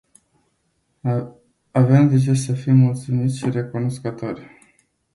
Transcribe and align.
Avem 1.71 2.07
de 2.07 2.17
ce 2.17 2.33
să 2.33 2.53
fim 2.53 2.75
mulțumiți 2.75 3.37
și 3.37 3.49
recunoscători. 3.49 4.47